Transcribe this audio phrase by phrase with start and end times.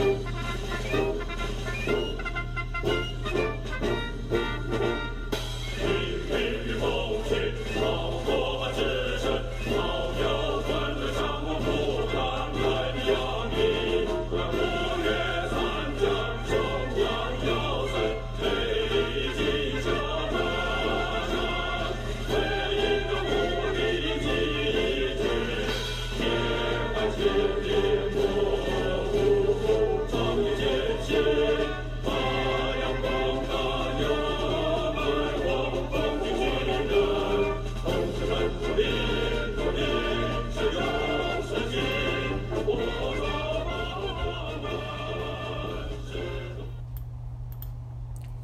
[0.00, 0.29] Thank you.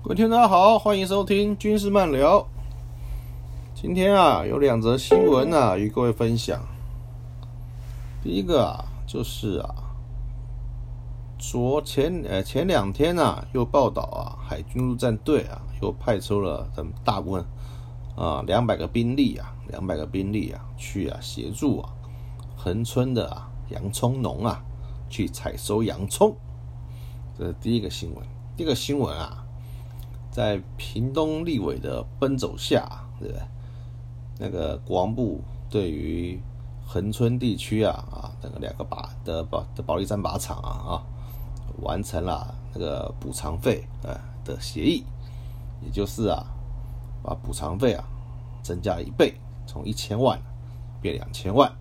[0.06, 2.46] 各位听众大家好，欢迎收听军事漫聊。
[3.74, 6.62] 今天啊，有两则新闻啊，与各位分享。
[8.22, 9.74] 第一个啊，就是啊，
[11.36, 17.44] 昨前呃前两天啊，又报道啊，海军陆战队啊，又派出了很大部分
[18.14, 21.90] 啊两百个兵力啊，两百个兵力啊，去啊协助啊
[22.54, 24.62] 横村的啊洋葱农啊，
[25.10, 26.32] 去采收洋葱。
[27.36, 28.24] 这是第一个新闻。
[28.56, 29.42] 第二个新闻啊。
[30.36, 32.86] 在屏东立委的奔走下，
[33.18, 33.42] 对不对？
[34.38, 36.38] 那个国防部对于
[36.84, 41.02] 恒春地区啊啊，那个两个靶的保的保利山靶场啊啊，
[41.80, 44.14] 完成了那个补偿费呃
[44.44, 45.02] 的协议，
[45.82, 46.44] 也就是啊，
[47.22, 48.04] 把补偿费啊
[48.62, 49.32] 增加一倍，
[49.66, 50.38] 从一千万
[51.00, 51.72] 变两千万。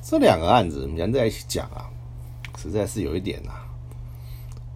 [0.00, 1.90] 这两个案子连在一起讲啊，
[2.56, 3.68] 实在是有一点啊，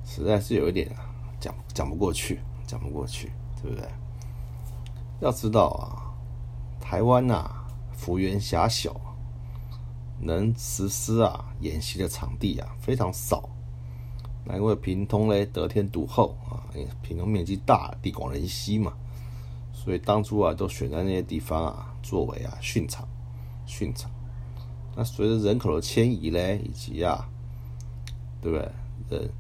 [0.05, 1.02] 实在是有一点啊。
[1.43, 3.85] 讲讲不过去，讲不过去，对不对？
[5.21, 6.15] 要知道啊，
[6.81, 7.51] 台湾呐，
[7.93, 8.95] 幅员狭小，
[10.21, 13.49] 能实施啊演习的场地啊非常少。
[14.45, 16.63] 那因为屏东嘞得天独厚啊，
[17.03, 18.93] 屏东面积大，地广人稀嘛，
[19.73, 23.07] 所以当初啊都选在那些地方啊作为啊训场，
[23.67, 24.09] 训场。
[24.95, 27.29] 那随着人口的迁移嘞，以及啊，
[28.41, 28.59] 对不
[29.09, 29.19] 对？
[29.19, 29.31] 人。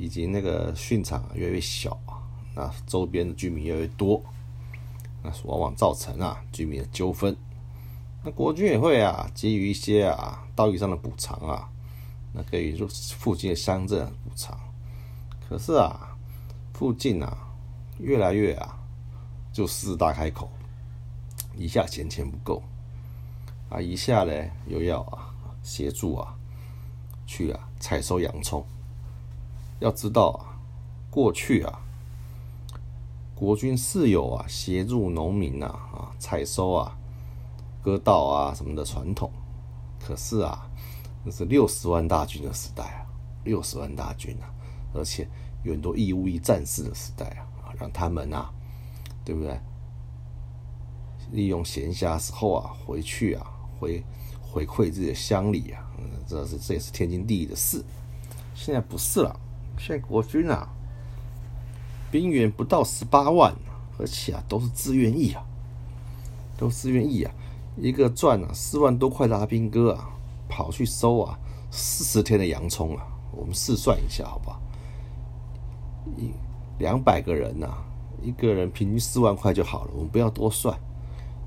[0.00, 2.00] 以及那个训场越来越小，
[2.54, 4.22] 那周边的居民越来越多，
[5.22, 7.36] 那是往往造成啊居民的纠纷。
[8.24, 11.68] 那国军也会啊给予一些啊道义上的补偿啊，
[12.32, 12.86] 那给予
[13.18, 14.58] 附近的乡镇补偿。
[15.46, 16.16] 可是啊，
[16.72, 17.36] 附近啊
[17.98, 18.78] 越来越啊
[19.52, 20.50] 就狮子大开口，
[21.54, 22.62] 一下嫌钱不够
[23.68, 24.32] 啊，一下呢
[24.66, 25.28] 又要啊
[25.62, 26.34] 协助啊
[27.26, 28.64] 去啊采收洋葱。
[29.80, 30.60] 要知道啊，
[31.10, 31.80] 过去啊，
[33.34, 36.96] 国军是有啊协助农民啊啊采收啊
[37.82, 39.32] 割稻啊什么的传统，
[39.98, 40.70] 可是啊，
[41.24, 43.06] 那是六十万大军的时代啊，
[43.44, 44.52] 六十万大军啊，
[44.94, 45.26] 而且
[45.64, 48.52] 有很多义务役战士的时代啊，让他们啊，
[49.24, 49.58] 对不对？
[51.32, 53.46] 利用闲暇时候啊回去啊
[53.78, 54.04] 回
[54.42, 55.88] 回馈自己的乡里啊，
[56.26, 57.82] 这是这也是天经地义的事。
[58.54, 59.40] 现在不是了。
[59.80, 60.68] 现在国军啊，
[62.10, 63.54] 兵员不到十八万，
[63.98, 65.42] 而且啊都是自愿役啊，
[66.58, 67.32] 都自愿役啊，
[67.78, 70.10] 一个赚了四万多块的阿兵哥啊，
[70.50, 71.38] 跑去收啊
[71.70, 74.60] 四十天的洋葱啊，我们试算一下好不好？
[76.18, 76.30] 一
[76.78, 77.78] 两百个人呐，
[78.22, 80.78] 一个人平均四万块就好了，我们不要多算，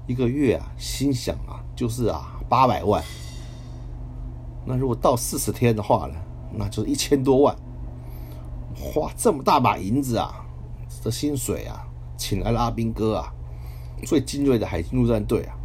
[0.08, 3.04] 一个月啊，心想啊，就是啊八百万，
[4.66, 6.16] 那如果到四十天的话呢，
[6.52, 7.56] 那就是一千多万。
[8.76, 10.46] 花这么大把银子啊，
[11.04, 11.86] 的薪水啊，
[12.18, 13.34] 请来了阿兵哥啊，
[14.06, 15.56] 最精锐的海军陆战队啊，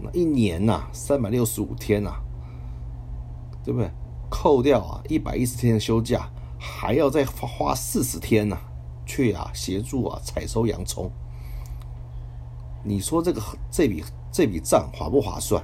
[0.00, 2.12] 那一年呐，三百六十五天呐，
[3.64, 3.90] 对不对？
[4.28, 6.28] 扣掉啊一百一十天的休假，
[6.58, 8.58] 还要再花四十天呐，
[9.06, 11.10] 去啊协助啊采收洋葱。
[12.82, 15.62] 你说这个这笔这笔账划不划算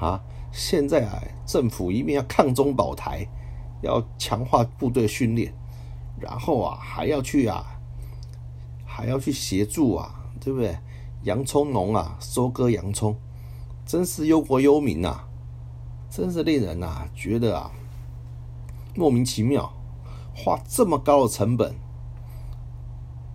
[0.00, 0.20] 啊？
[0.52, 3.26] 现在啊，政府一面要抗中保台，
[3.82, 5.52] 要强化部队训练。
[6.18, 7.64] 然后啊，还要去啊，
[8.84, 10.76] 还要去协助啊，对不对？
[11.22, 13.16] 洋葱农啊，收割洋葱，
[13.84, 15.24] 真是忧国忧民呐，
[16.08, 17.70] 真是令人呐觉得啊
[18.94, 19.72] 莫名其妙，
[20.34, 21.74] 花这么高的成本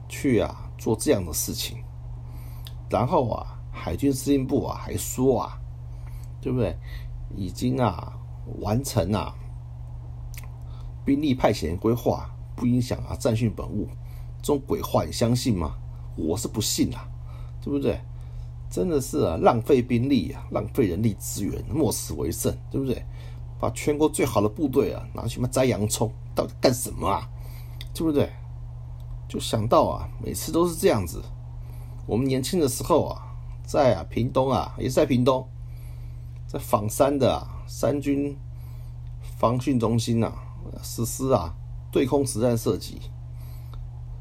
[0.08, 1.78] 去啊做这样的事情，
[2.90, 5.60] 然后啊，海军司令部啊还说啊，
[6.42, 6.76] 对不对？
[7.36, 8.14] 已经啊
[8.60, 9.34] 完成啊
[11.06, 12.30] 兵力派遣规划。
[12.62, 13.88] 不影响啊，战训本务，
[14.40, 15.74] 这种鬼话你相信吗？
[16.16, 17.10] 我是不信啊，
[17.60, 18.00] 对不对？
[18.70, 23.04] 真的是啊，浪费兵力啊，浪费人力资源，莫此为甚，对不对？
[23.60, 27.28] 把全国最好的部队啊拿去嘛摘洋葱，到底干什么啊？
[27.96, 28.30] 对不对？
[29.28, 31.20] 就想到啊，每次都是这样子。
[32.06, 33.36] 我们年轻的时候啊，
[33.66, 35.48] 在啊屏东啊，也是在屏东，
[36.46, 38.38] 在仿山的啊三军
[39.40, 40.32] 防训中心呐，
[40.84, 41.56] 实施啊
[41.92, 43.02] 对空实战射击。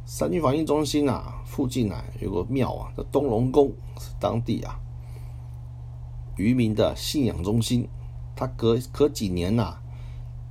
[0.05, 4.81] 三军防御中心啊附近啊有个庙啊，叫东龙宫，是当地啊
[6.37, 7.89] 渔民的信仰中心。
[8.35, 9.77] 他隔隔几年呐，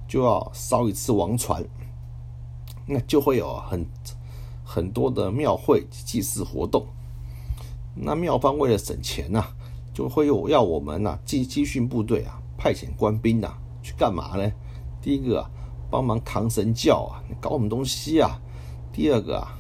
[0.08, 1.66] 就要烧一次王船，
[2.86, 3.86] 那就会有很
[4.64, 6.86] 很多的庙会祭祀活动。
[7.96, 9.44] 那庙方为了省钱呐，
[9.92, 14.52] 就会有要我们呐集集训部队啊，派遣官兵呐去干嘛呢？
[15.02, 15.50] 第一个啊，
[15.90, 18.40] 帮忙扛神教啊，搞什么东西啊？
[18.92, 19.58] 第二个啊，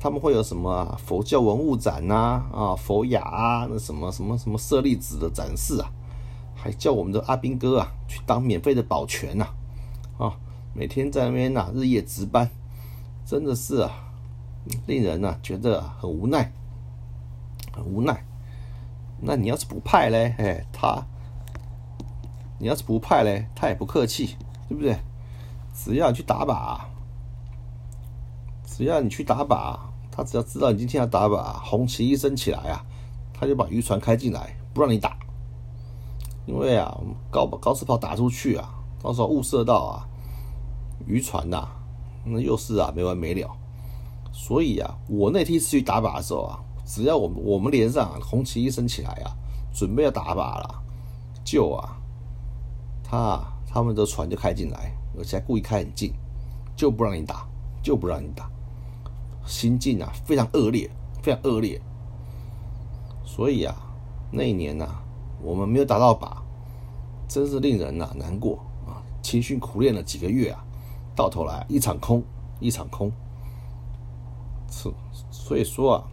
[0.00, 2.42] 他们会有什么佛教文物展呐？
[2.52, 5.90] 啊，佛雅啊，那什么什么什么舍利子的展示啊？
[6.56, 9.46] 还叫我们的阿兵哥啊去当免费的保全呐，
[10.18, 10.36] 啊，
[10.72, 12.48] 每天在那边呐日夜值班，
[13.26, 13.90] 真的是啊，
[14.86, 16.52] 令人呐觉得很无奈，
[17.72, 18.24] 很无奈。
[19.20, 21.06] 那你要是不派嘞，哎，他，
[22.58, 24.36] 你要是不派嘞，他也不客气，
[24.68, 24.98] 对不对？
[25.74, 26.78] 只要你去打靶，
[28.64, 29.76] 只要你去打靶，
[30.10, 32.84] 他只要知道你今天要打靶，红旗一升起来啊，
[33.32, 35.16] 他就把渔船开进来，不让你打。
[36.46, 36.96] 因为啊，
[37.30, 38.72] 高高射炮打出去啊，
[39.02, 40.06] 到时候误射到啊
[41.06, 41.66] 渔船呐，
[42.24, 43.50] 那又是啊没完没了。
[44.32, 49.34] 所以啊，我那天去打靶的时候啊，只要我我们连上红旗一升起来啊，
[49.72, 50.82] 准备要打靶了，
[51.42, 51.96] 就啊，
[53.02, 53.42] 他
[53.74, 56.12] 他们的船就开进来，而且还故意开很近，
[56.76, 57.44] 就不让你打，
[57.82, 58.48] 就不让你打，
[59.44, 60.88] 心境啊非常恶劣，
[61.20, 61.82] 非常恶劣。
[63.24, 63.74] 所以啊，
[64.30, 65.00] 那一年呐。
[65.42, 66.38] 我们没有打到靶，
[67.28, 69.02] 真是令人呐难过啊！
[69.22, 70.64] 勤训苦练了几个月啊，
[71.14, 72.22] 到头来一场空，
[72.60, 73.12] 一场空。
[74.70, 74.90] 是，
[75.30, 76.04] 所以说啊，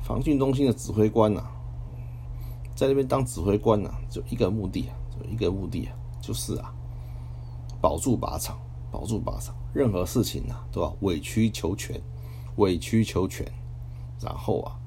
[0.00, 1.42] 防汛中心的指挥官呐，
[2.76, 4.94] 在那边当指挥官呐，就一个目的啊，
[5.30, 6.72] 一个目的啊，就是啊，
[7.80, 8.58] 保住靶场，
[8.90, 12.00] 保住靶场，任何事情呐都要委曲求全，
[12.56, 13.46] 委曲求全，
[14.20, 14.78] 然后啊。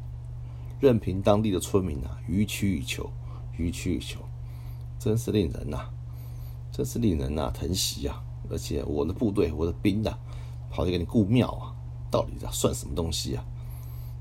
[0.80, 3.10] 任凭当地的村民啊，予取予求，
[3.58, 4.22] 予取予求，
[4.98, 5.90] 真是令人呐，
[6.72, 8.24] 真是令人呐疼惜啊！
[8.50, 10.18] 而且我的部队，我的兵呐，
[10.70, 11.76] 跑去给你顾庙啊，
[12.10, 13.44] 到底算什么东西啊？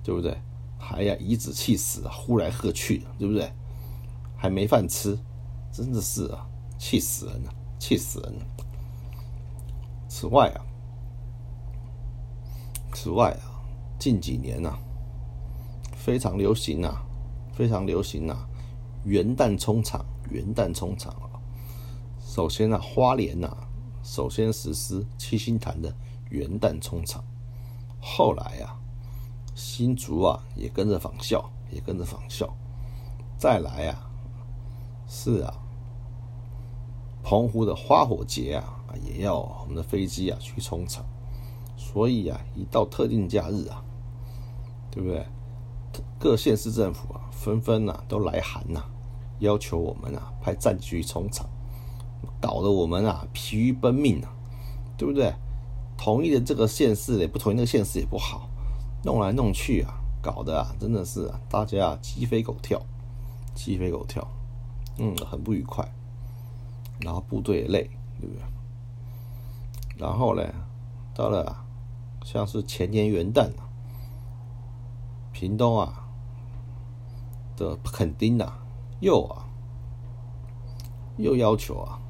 [0.02, 0.36] 对不对？
[0.76, 3.52] 还要颐指气使啊，呼来喝去，对不对？
[4.36, 5.16] 还没饭吃，
[5.78, 6.44] 真的是啊，
[6.76, 8.46] 气死人了，气死人了！
[10.08, 10.66] 此外啊，
[12.92, 13.62] 此外啊，
[13.96, 14.76] 近几年呐。
[15.94, 17.00] 非常流行呐，
[17.52, 18.34] 非常流行呐！
[19.04, 21.38] 元旦冲场，元旦冲场啊！
[22.18, 23.56] 首先呢，花莲呐，
[24.02, 25.94] 首先实施七星潭的
[26.30, 27.22] 元旦冲场，
[28.00, 28.80] 后来啊，
[29.54, 32.52] 新竹啊也跟着仿效，也跟着仿效。
[33.36, 34.10] 再来啊，
[35.06, 35.54] 是啊，
[37.28, 41.04] 澎湖的花火节啊，也要我们的飞机啊去冲场。
[41.76, 43.84] 所以啊，一到特定假日啊，
[44.90, 45.26] 对不对？
[46.18, 48.82] 各县市政府啊，纷纷呐都来函呐，
[49.40, 51.46] 要求我们啊派战机去冲场，
[52.40, 54.32] 搞得我们啊疲于奔命啊，
[54.96, 55.30] 对不对？
[55.98, 58.48] 同意的这个县市也不同意那个县市也不好，
[59.04, 62.80] 弄来弄去啊，搞得啊真的是啊大家啊鸡飞狗跳，
[63.54, 64.26] 鸡飞狗跳，
[64.96, 65.86] 嗯，很不愉快。
[67.00, 67.90] 然后部队也累，
[68.20, 68.42] 对不对？
[69.96, 70.42] 然后呢，
[71.14, 71.64] 到了
[72.24, 73.64] 像是前年元旦啊。
[75.30, 76.04] 屏东啊
[77.56, 78.52] 的垦丁呐，
[78.98, 79.46] 又啊
[81.16, 82.00] 又要求啊，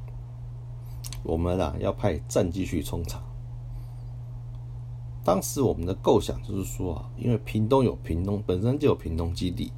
[1.23, 3.23] 我们啊要派战机去冲场。
[5.23, 9.71] 当时我们的构想就是说啊，因为屏东有屏东本身就有屏东基地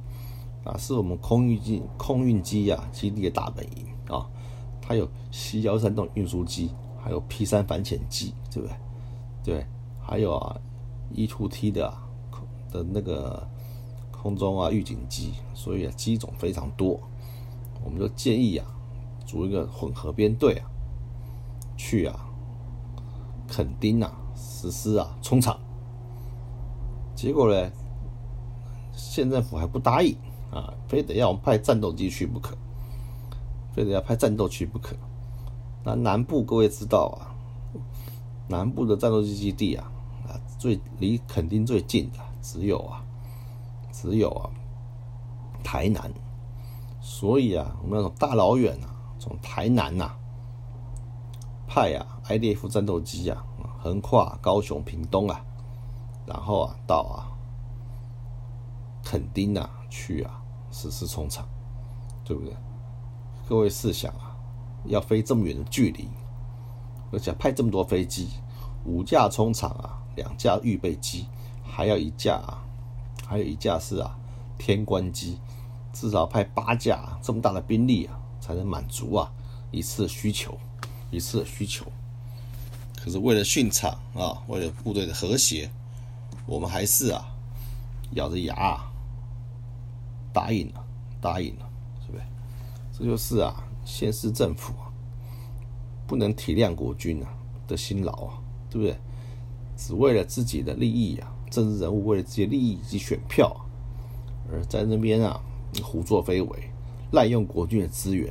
[0.63, 4.29] 啊，是我们空运机空运机呀基地的大本营啊，
[4.81, 6.71] 它有 C 幺三栋运输机，
[7.01, 8.75] 还有 P 三反潜机，对不对？
[9.43, 9.65] 对，
[10.01, 10.59] 还有啊
[11.13, 11.93] E two T 的
[12.29, 12.47] 空。
[12.71, 13.45] 的那个
[14.11, 16.97] 空中啊预警机，所以啊机种非常多，
[17.83, 18.65] 我们就建议啊
[19.25, 20.71] 组一个混合编队啊
[21.75, 22.29] 去啊
[23.45, 25.59] 垦丁啊实施啊冲场，
[27.13, 27.69] 结果呢
[28.93, 30.15] 县政府还不答应
[30.49, 32.55] 啊，非得要我们派战斗机去不可，
[33.73, 34.95] 非得要派战斗机不可。
[35.83, 37.33] 那南部各位知道啊，
[38.47, 39.91] 南部的战斗机基地啊
[40.27, 42.19] 啊最离垦丁最近的。
[42.41, 43.03] 只有啊，
[43.91, 44.49] 只有啊，
[45.63, 46.11] 台南，
[46.99, 50.11] 所以啊，我们要从大老远啊，从台南呐
[51.67, 53.45] 派啊 IDF 战斗机啊，
[53.79, 55.45] 横跨高雄、屏东啊，
[56.25, 57.29] 然后啊到啊
[59.03, 61.47] 垦丁啊去啊实施冲场，
[62.25, 62.55] 对不对？
[63.51, 64.33] 各位试想啊，
[64.85, 66.07] 要飞这么远的距离，
[67.11, 68.29] 而且派这么多飞机，
[68.85, 71.25] 五架冲场啊，两架预备机，
[71.61, 72.63] 还要一架啊，
[73.27, 74.17] 还有一架是啊
[74.57, 75.37] 天官机。
[75.91, 79.29] 至少派八架这么大的兵力啊，才能满足啊
[79.69, 80.57] 一次需求，
[81.09, 81.85] 一次需求。
[83.03, 85.69] 可是为了训场啊，为了部队的和谐，
[86.45, 87.25] 我们还是啊
[88.11, 88.89] 咬着牙啊
[90.31, 90.81] 答应了，
[91.19, 91.69] 答应了，
[93.01, 94.93] 这就是啊现市政府啊
[96.05, 97.33] 不能体谅国军啊
[97.67, 98.37] 的辛劳啊，
[98.69, 98.95] 对不对？
[99.75, 103.55] 只为了自己的利益啊，政治人物为了自己的利益以及选票，
[104.51, 105.41] 而在那边啊。
[105.81, 106.69] 胡作非为，
[107.13, 108.29] 滥用国军的资源，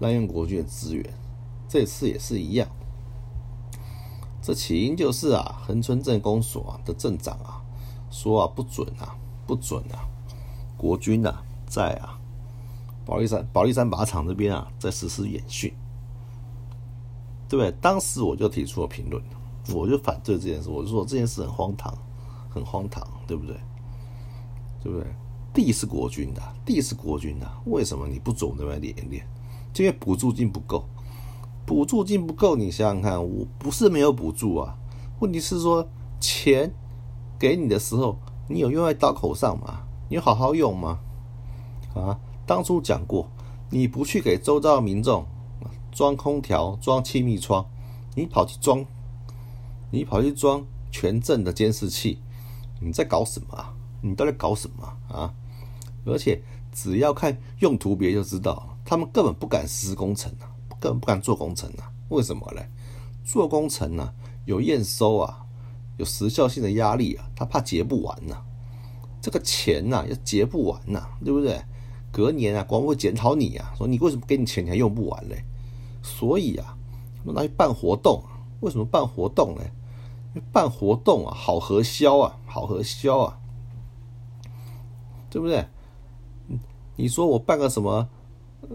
[0.00, 1.08] 滥用国军的资源，
[1.68, 2.68] 这次也是一样。
[4.42, 7.62] 这起因就是啊，恒春镇公所的镇长啊
[8.10, 10.02] 说啊不准啊不准啊，
[10.76, 12.19] 国军啊在啊
[13.10, 15.74] 保利山保利山靶场这边啊在实施演训，
[17.48, 17.76] 对不对？
[17.80, 19.20] 当时我就提出了评论，
[19.74, 21.92] 我就反对这件事，我就说这件事很荒唐，
[22.48, 23.56] 很荒唐，对不对？
[24.80, 25.08] 对不对？
[25.52, 29.26] 地是国军的，地是国军的，为什么你不走那边练一练？
[29.76, 30.84] 因为补助金不够，
[31.66, 34.78] 补助金不够，你想想看，我不是没有补助啊，
[35.18, 35.84] 问题是说
[36.20, 36.72] 钱
[37.40, 38.16] 给你的时候，
[38.48, 39.80] 你有用在刀口上吗？
[40.08, 41.00] 你好好用吗？
[41.96, 42.16] 啊，
[42.50, 43.30] 当初讲过，
[43.70, 45.24] 你不去给周遭民众
[45.92, 47.64] 装空调、装气密窗，
[48.16, 48.84] 你跑去装，
[49.92, 52.18] 你跑去装全镇的监视器，
[52.80, 53.72] 你在搞什么啊？
[54.02, 54.84] 你到底搞什么
[55.16, 55.32] 啊？
[56.04, 56.42] 而且
[56.72, 61.86] 只要看用途别就知道，他们根本不敢施工程啊，根本不敢做工程啊。
[62.08, 62.60] 为什么呢？
[63.24, 64.12] 做工程呢，
[64.44, 65.46] 有验收啊，
[65.98, 68.42] 有时效性的压力啊，他怕结不完呐。
[69.20, 71.62] 这个钱呐，要结不完呐，对不对？
[72.12, 75.44] 隔年啊，国会检讨你啊，说你为什么给你钱你还用不完嘞？
[76.02, 76.76] 所以啊，
[77.24, 78.22] 拿去办活动，
[78.60, 79.62] 为什么办活动呢？
[80.52, 83.38] 办活动啊，好核销啊，好核销啊，
[85.28, 85.66] 对不对？
[86.96, 88.08] 你说我办个什么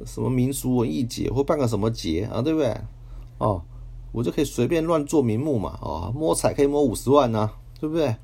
[0.05, 2.75] 什么民俗文艺节，或办个什么节啊，对不对？
[3.37, 3.61] 哦，
[4.11, 8.15] 我就可以随便乱做名目嘛，哦，摸彩可以摸五十万呐，对不对？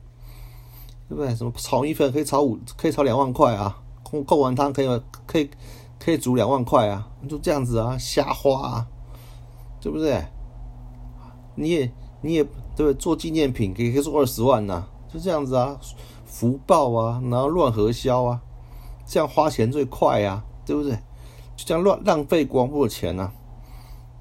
[1.07, 1.35] 对不对？
[1.35, 5.49] 什么炒米粉可以炒五，可以炒两万块啊，贡贡丸汤可以可以
[5.97, 8.87] 可以煮两万块啊，就这样子啊，瞎花啊，
[9.79, 10.23] 对不对？
[11.55, 11.91] 你也
[12.21, 12.93] 你也对？
[12.93, 15.79] 做纪念品可以可以做二十万呐，就这样子啊，
[16.25, 18.41] 福报啊，然后乱核销啊。
[19.05, 20.91] 这样花钱最快啊，对不对？
[21.57, 23.31] 就这样乱浪费国防部的钱呐，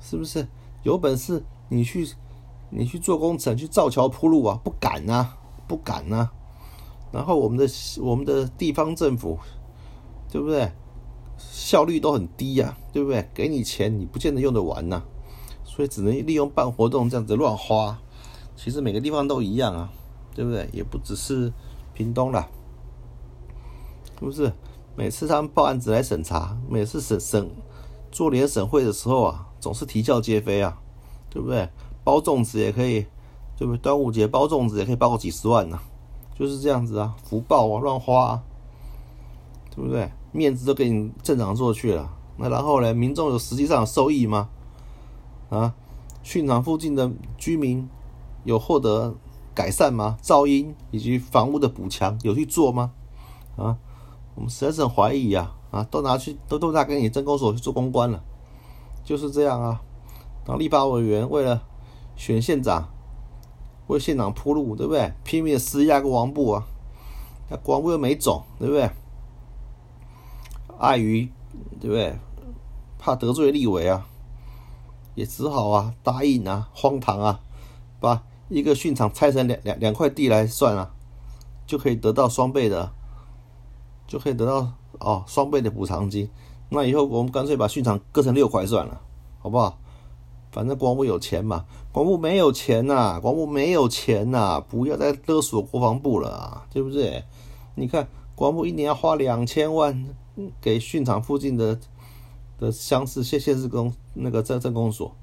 [0.00, 0.46] 是不是？
[0.82, 2.08] 有本事你去，
[2.70, 4.58] 你去做工程，去造桥铺路啊？
[4.64, 5.28] 不敢呐，
[5.68, 6.30] 不敢呐。
[7.12, 7.66] 然后我们的
[8.00, 9.38] 我们的地方政府，
[10.30, 10.70] 对不对？
[11.38, 13.28] 效率都很低呀，对不对？
[13.32, 15.02] 给你钱，你不见得用得完呐，
[15.64, 17.98] 所以只能利用办活动这样子乱花。
[18.56, 19.90] 其实每个地方都一样啊，
[20.34, 20.68] 对不对？
[20.72, 21.52] 也不只是
[21.94, 22.48] 屏东啦，
[24.18, 24.52] 是不是？
[24.96, 27.50] 每次他们报案子来审查，每次审审
[28.10, 30.78] 做联审会的时候啊，总是啼笑皆非啊，
[31.30, 31.68] 对不对？
[32.04, 33.06] 包粽子也可以，
[33.56, 33.78] 对不对？
[33.78, 35.78] 端午节包粽子也可以包个几十万呢，
[36.38, 38.42] 就是这样子啊，福报啊，乱花，
[39.74, 40.10] 对不对？
[40.32, 42.94] 面子都给你镇长做去了，那然后呢？
[42.94, 44.48] 民众有实际上有受益吗？
[45.48, 45.74] 啊，
[46.22, 47.88] 训场附近的居民
[48.44, 49.16] 有获得
[49.54, 50.16] 改善吗？
[50.22, 52.92] 噪音以及房屋的补强有去做吗？
[53.56, 53.76] 啊？
[54.36, 58.22] 我们实在是很怀疑呀，啊，都拿去都都拿给你政工所去做公关了，
[59.04, 59.82] 就是这样啊。
[60.44, 61.62] 当立法委员为了
[62.14, 62.88] 选县长，
[63.88, 65.12] 为县长铺路，对不对？
[65.24, 66.64] 拼命施压个王部啊，
[67.50, 68.88] 那王部又没种，对不对？
[70.80, 71.30] 碍于
[71.80, 72.18] 对不对？
[72.98, 74.06] 怕得罪立委啊，
[75.14, 77.40] 也只好啊答应啊，荒唐啊，
[78.00, 80.90] 把一个训场拆成两两两块地来算啊，
[81.66, 82.92] 就可以得到双倍的。
[84.06, 86.28] 就可以得到哦双倍的补偿金，
[86.70, 89.00] 那以后我们干脆把训场割成六块算了，
[89.38, 89.78] 好不好？
[90.50, 97.22] 反正国防部有钱嘛，国防部没有钱呐，国防部没有钱呐，不要再勒索国防部了啊，对不对？
[97.76, 100.04] 你看国防部一年要花两千万
[100.60, 101.78] 给训场附近的
[102.58, 105.14] 的乡市县县市公那个镇镇公所，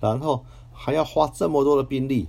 [0.00, 2.28] 然后还要花这么多的兵力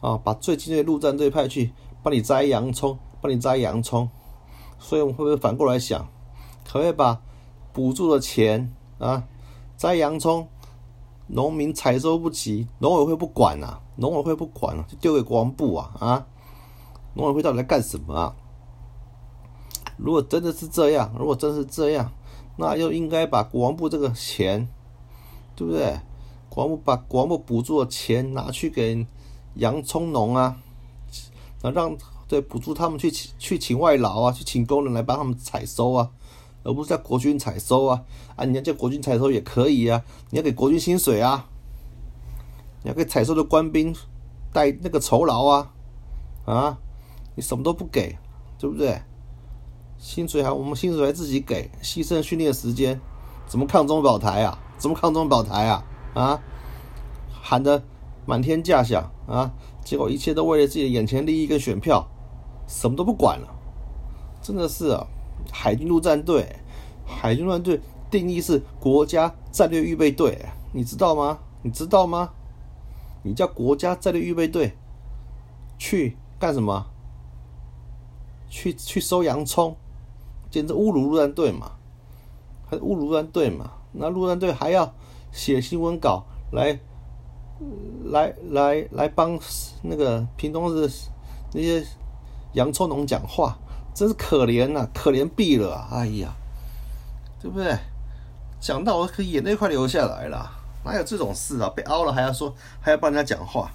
[0.00, 1.72] 啊，把最精锐陆战队派去
[2.02, 4.08] 帮你摘洋葱，帮你摘洋葱。
[4.78, 6.08] 所以我们会不会反过来想，
[6.64, 7.20] 可不可以把
[7.72, 9.24] 补助的钱啊，
[9.76, 10.48] 摘洋葱，
[11.26, 16.26] 农民采收不及，农委会不管啊，农委会不管啊，就丢给国防部啊啊！
[17.14, 18.34] 农委会到底在干什么啊？
[20.02, 22.10] 如果真的是这样，如果真是这样，
[22.56, 24.66] 那就应该把国防部这个钱，
[25.54, 26.00] 对不对？
[26.48, 29.06] 国防部把国防部补助的钱拿去给
[29.54, 30.56] 洋葱农啊，
[31.62, 36.10] 那让对补助他们去去请外劳啊，去请工人来帮他们采收啊，
[36.62, 38.02] 而不是叫国军采收啊
[38.36, 38.44] 啊！
[38.44, 41.46] 你要叫国军采收也可以啊，你要给国军薪水啊，
[42.82, 43.94] 你要给采收的官兵
[44.52, 45.72] 带那个酬劳啊
[46.46, 46.78] 啊！
[47.34, 48.16] 你什么都不给，
[48.58, 49.00] 对不对？
[50.00, 52.98] 薪水还我们薪水还自己给，牺牲训练时间，
[53.46, 54.58] 怎么抗中保台啊？
[54.78, 55.84] 怎么抗中保台啊？
[56.14, 56.40] 啊，
[57.30, 57.82] 喊得
[58.24, 59.52] 满天价响啊！
[59.84, 62.08] 结果一切都为了自己的眼前利益跟选票，
[62.66, 63.48] 什么都不管了。
[64.40, 65.06] 真的是啊，
[65.52, 66.56] 海军陆战队，
[67.06, 67.78] 海军陆战队
[68.10, 71.40] 定义是国家战略预备队，你知道吗？
[71.60, 72.30] 你知道吗？
[73.22, 74.78] 你叫国家战略预备队
[75.78, 76.86] 去干什么？
[78.48, 79.76] 去去收洋葱？
[80.50, 81.72] 简直侮辱陆战队嘛，
[82.68, 83.72] 还侮辱陆战队嘛？
[83.92, 84.92] 那陆战队还要
[85.32, 86.78] 写新闻稿来，
[88.04, 89.38] 来来来帮
[89.82, 90.88] 那个屏东的
[91.52, 91.84] 那些
[92.52, 93.58] 洋葱农讲话，
[93.94, 95.88] 真是可怜呐，可怜毙了！
[95.90, 96.34] 哎呀，
[97.40, 97.76] 对不对？
[98.60, 100.50] 讲到我可眼泪快流下来了，
[100.84, 101.68] 哪有这种事啊？
[101.74, 103.70] 被凹了还要说，还要帮人家讲话，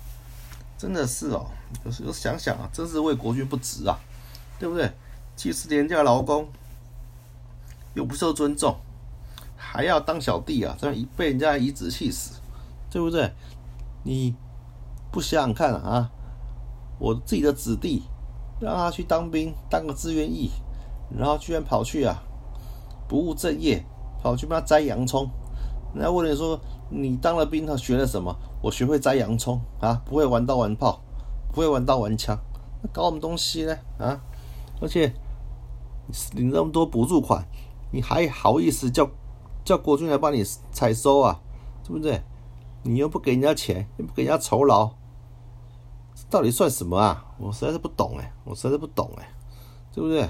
[0.78, 1.48] 真的是哦。
[1.84, 3.98] 有时候想想啊，真是为国军不值啊，
[4.60, 4.90] 对不对？
[5.36, 6.48] 七十廉价劳工。
[7.96, 8.76] 又不受尊重，
[9.56, 10.76] 还要当小弟啊？
[10.80, 12.40] 这样一被人家颐指气死，
[12.92, 13.32] 对不对？
[14.04, 14.36] 你
[15.12, 16.12] 不想想看啊？
[17.00, 18.04] 我自己的子弟
[18.60, 20.52] 让他去当兵，当个志愿役，
[21.10, 22.22] 然后居然跑去啊
[23.08, 23.84] 不务正业，
[24.22, 25.30] 跑去帮他摘洋葱。
[25.94, 26.60] 人家问你说
[26.90, 31.02] ：“你当了兵，他学了什么？”我学会摘洋葱啊，不会玩刀玩炮，
[31.52, 32.38] 不会玩刀玩枪，
[32.92, 33.78] 搞什么东西呢？
[33.98, 34.20] 啊！
[34.82, 35.14] 而且
[36.34, 37.46] 领那么多补助款。
[37.96, 39.10] 你还好意思叫
[39.64, 41.40] 叫国军来帮你采收啊？
[41.82, 42.22] 对不对？
[42.84, 44.92] 你又不给人家钱，又不给人家酬劳，
[46.30, 47.34] 到底算什么啊？
[47.38, 49.34] 我实在是不懂哎，我实在是不懂哎，
[49.94, 50.28] 对不对？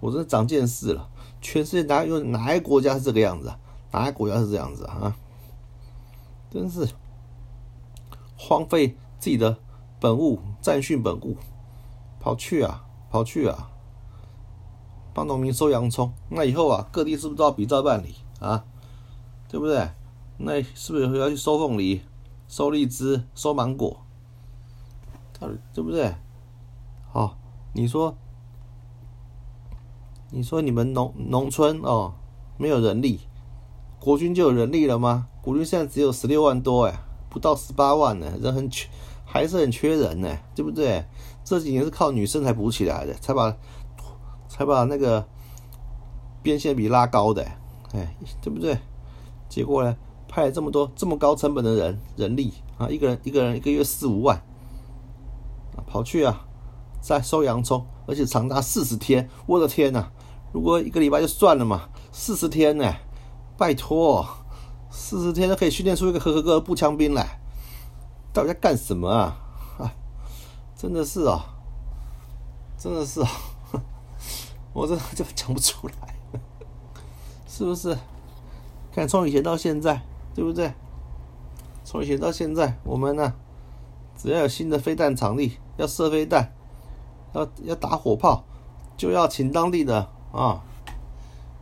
[0.00, 1.08] 我真的长见识了。
[1.40, 3.58] 全世界哪有哪个国家是这个样子啊？
[3.92, 5.14] 哪个国家是这样子啊？
[6.50, 6.88] 真是
[8.36, 9.56] 荒废自己的
[10.00, 11.36] 本物，战训本物，
[12.18, 13.70] 跑去啊，跑去啊！
[15.16, 18.66] 帮农民收洋葱，那以后啊，各地是不是都要比照办理啊？
[19.48, 19.88] 对不对？
[20.36, 22.02] 那是不是要去收凤梨、
[22.46, 24.02] 收荔枝、收芒果？
[25.72, 26.14] 对不对？
[27.10, 27.38] 好，
[27.72, 28.14] 你说，
[30.32, 32.12] 你说你们农农村哦，
[32.58, 33.20] 没有人力，
[33.98, 35.28] 国军就有人力了吗？
[35.40, 37.00] 国军现在只有十六万多哎，
[37.30, 38.86] 不到十八万呢，人很缺，
[39.24, 41.06] 还是很缺人呢，对不对？
[41.42, 43.56] 这几年是靠女生才补起来的，才把。
[44.48, 45.26] 才把那个
[46.42, 47.42] 边线比拉高的，
[47.92, 48.78] 哎，对不对？
[49.48, 49.96] 结果呢，
[50.28, 54.36] 派了这么多这么高成本的人人力啊，一个人一个人一个月四五万，
[55.76, 56.46] 啊跑去啊，
[57.00, 60.10] 在收洋葱，而且长达四十天，我的天呐！
[60.52, 62.94] 如果一个礼拜就算了嘛，四十天呢？
[63.58, 64.26] 拜托，
[64.90, 67.40] 四十天都可以训练出一个合格的步枪兵来，
[68.32, 69.38] 到底在干什么啊？
[69.78, 69.92] 啊，
[70.76, 71.44] 真的是啊，
[72.76, 73.28] 真的是啊！
[74.76, 75.94] 我这就讲不出来，
[77.48, 77.96] 是不是？
[78.92, 80.02] 看从以前到现在，
[80.34, 80.70] 对不对？
[81.82, 83.32] 从以前到现在，我们呢，
[84.18, 86.52] 只要有新的飞弹场地，要射飞弹，
[87.32, 88.44] 要要打火炮，
[88.98, 90.60] 就要请当地的啊，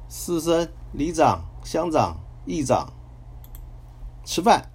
[0.08, 2.92] 士绅、里长、乡长、议长
[4.24, 4.72] 吃饭，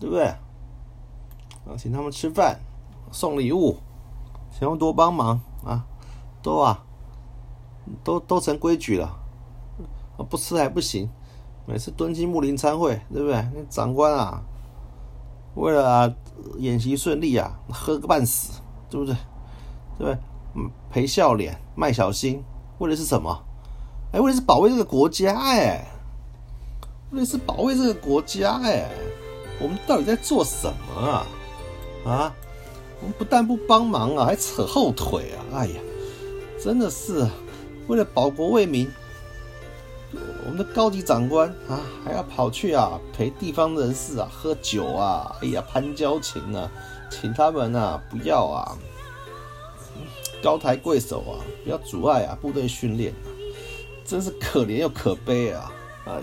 [0.00, 0.24] 对不对？
[0.24, 2.58] 啊，请他们吃饭，
[3.12, 3.76] 送礼物，
[4.50, 5.84] 请他们多帮忙啊，
[6.40, 6.84] 多啊。
[8.02, 9.16] 都都成规矩了，
[10.28, 11.08] 不吃还不行。
[11.66, 13.34] 每次敦亲睦邻参会，对不对？
[13.54, 14.40] 那长官啊，
[15.54, 16.14] 为了
[16.58, 19.14] 演习顺利啊，喝个半死，对不对？
[19.98, 20.18] 对不对？
[20.54, 22.42] 嗯，赔笑脸，卖小心，
[22.78, 23.42] 为的是什么？
[24.12, 25.84] 哎，为的是保卫这个国家，哎，
[27.10, 28.88] 为的是保卫这个国家，哎，
[29.60, 31.26] 我们到底在做什么啊？
[32.06, 32.32] 啊，
[33.00, 35.42] 我们不但不帮忙啊，还扯后腿啊！
[35.52, 35.80] 哎呀，
[36.62, 37.28] 真的是。
[37.88, 38.88] 为了保国为民，
[40.44, 46.70] 我们的高级长官啊，还要跑去啊陪地方人士啊喝酒啊，哎呀攀交情啊，
[47.10, 48.76] 请他们啊不要啊
[50.42, 53.26] 高抬贵手啊，不要阻碍啊部队训练啊，
[54.04, 55.72] 真是可怜又可悲啊！
[56.04, 56.20] 哎，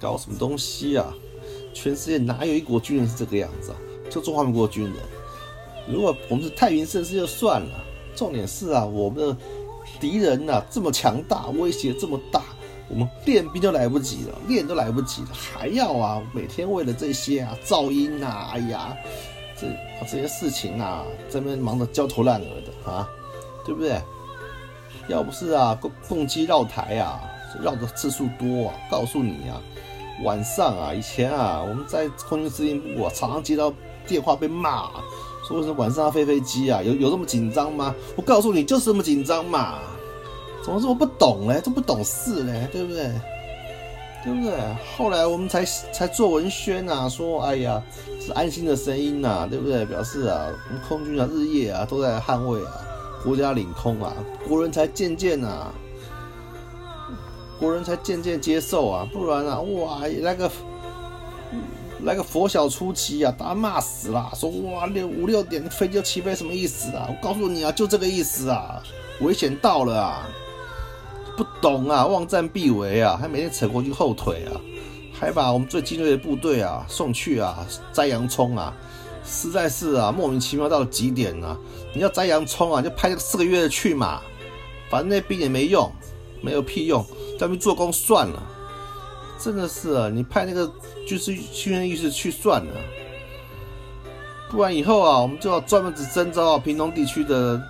[0.00, 1.14] 搞什么东西啊？
[1.72, 3.76] 全世界哪有一国军人是这个样子啊？
[4.10, 4.94] 就中华民国军人。
[5.88, 7.84] 如果我们是太平盛世就算了，
[8.16, 9.36] 重点是啊，我们的
[10.00, 12.42] 敌人呐这么强大，威胁这么大，
[12.88, 18.96] 我们练兵都来不及了，练都来不及了，还要啊每天为了这些啊噪音呐，哎呀，
[19.58, 19.66] 这
[20.00, 23.08] 这些事情啊，这边忙得焦头烂额的啊，
[23.64, 24.00] 对不对？
[25.08, 27.20] 要不是啊，共共机绕台啊，
[27.62, 29.62] 绕的次数多啊，告诉你啊，
[30.24, 33.72] 晚上啊，以前啊，我们在空军司令部啊，常常接到
[34.06, 34.90] 电话被骂。
[35.46, 36.82] 说是晚上要飞飞机啊？
[36.82, 37.94] 有有这么紧张吗？
[38.16, 39.78] 我告诉你，就是这么紧张嘛！
[40.64, 41.60] 怎么这么不懂嘞？
[41.62, 42.68] 这么不懂事嘞？
[42.72, 43.12] 对不对？
[44.24, 44.52] 对不对？
[44.96, 47.80] 后来我们才才做文宣啊，说哎呀，
[48.20, 49.86] 是安心的声音呐，对不对？
[49.86, 50.48] 表示啊，
[50.88, 52.72] 空军啊，日夜啊都在捍卫啊
[53.22, 54.12] 国家领空啊，
[54.48, 55.72] 国人才渐渐啊，
[57.60, 60.50] 国人才渐渐接受啊，不然啊，哇，那个。
[62.02, 67.06] 来个佛小初期啊，大家骂死了，说哇六五六点飞机要起飞什么意思啊？
[67.08, 68.82] 我告诉你啊，就这个意思啊，
[69.20, 70.28] 危险到了啊，
[71.36, 74.60] 不懂啊，望战必为啊，还每天扯国军后腿啊，
[75.12, 78.74] 还把我们最精锐的部队啊送去啊摘洋葱啊，
[79.24, 81.56] 实在是啊莫名其妙到了极点啊！
[81.94, 84.20] 你要摘洋葱啊，就派个四个月的去嘛，
[84.90, 85.90] 反正那兵也没用，
[86.42, 87.02] 没有屁用，
[87.38, 88.42] 在那边做工算了。
[89.38, 90.70] 真的是啊，你派那个
[91.06, 92.72] 就是训练意识去算了，
[94.50, 97.62] 不然以后啊，我们就要专门只征召平东地区的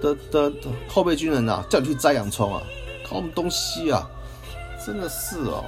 [0.00, 2.62] 的的的后备军人啊，叫你去摘洋葱啊，
[3.08, 4.08] 搞什么东西啊？
[4.86, 5.64] 真的是哦，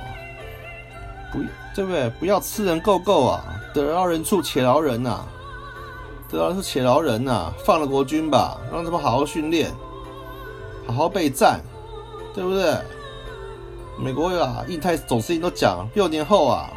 [1.33, 1.39] 不
[1.75, 2.11] 对不对？
[2.21, 5.25] 不要吃人够够啊，得饶人处且饶人呐，
[6.29, 9.73] 得饶人处且饶人呐，放了国军吧，让他们好好训练，
[10.87, 11.61] 好好备战，
[12.35, 12.77] 对不对？
[14.03, 16.71] 美国啊，印太总司令都讲，六年后啊，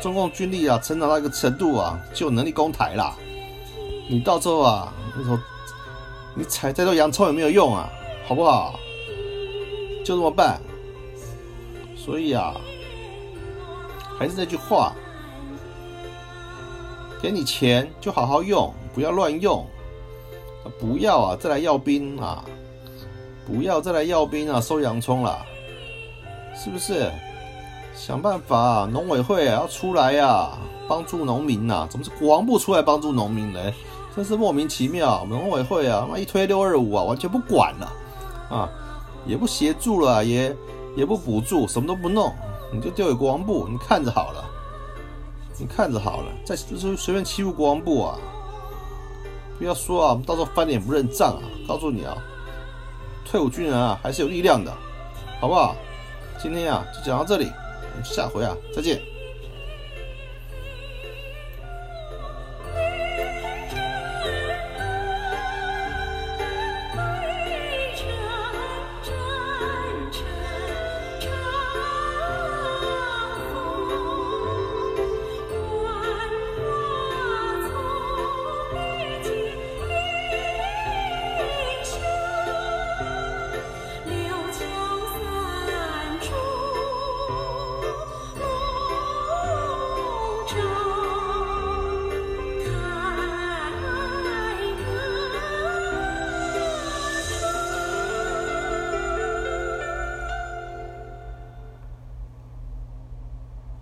[0.00, 3.14] 中共军力啊成长到一个程度啊，就有能力攻台啦。
[4.08, 5.38] 你到时候啊，你说
[6.34, 7.88] 你采再多洋葱也没有用啊，
[8.26, 8.78] 好不好？
[10.04, 10.60] 就这么办。
[11.96, 12.54] 所以啊，
[14.18, 14.92] 还是那句话，
[17.22, 19.64] 给你钱就好好用，不要乱用。
[20.80, 22.44] 不要啊，再来要兵啊！
[23.46, 25.44] 不要再来要兵啊，收洋葱了。
[26.62, 27.10] 是不是
[27.92, 28.88] 想办法？
[28.92, 30.50] 农委会啊要出来呀，
[30.86, 31.88] 帮助农民呐？
[31.90, 33.60] 怎么是国防部出来帮助农民呢？
[34.14, 35.26] 真是莫名其妙！
[35.28, 37.92] 农委会啊，他妈一推六二五啊，完全不管了
[38.48, 38.68] 啊，
[39.26, 40.54] 也不协助了，也
[40.94, 42.32] 也不补助，什么都不弄，
[42.72, 44.44] 你就丢给国防部，你看着好了，
[45.58, 48.18] 你看着好了，再就随便欺负国防部啊！
[49.58, 51.42] 不要说啊，我们到时候翻脸不认账啊！
[51.66, 52.16] 告诉你啊，
[53.24, 54.72] 退伍军人啊，还是有力量的，
[55.40, 55.74] 好不好？
[56.42, 59.11] 今天啊，就讲到这里，我们下回啊，再见。